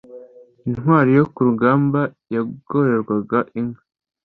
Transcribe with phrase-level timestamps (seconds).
[0.67, 1.99] Intwari yo ku rugamba
[2.33, 3.83] yagororerwaga inka